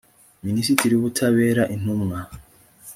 minisitiri 0.45 0.93
w 0.95 0.99
ubutabera 1.01 1.63
intumwa 1.75 2.19